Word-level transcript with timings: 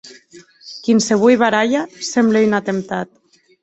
Quinsevolh 0.87 1.37
barralha 1.43 1.85
semble 2.11 2.45
un 2.51 2.63
atemptat. 2.63 3.19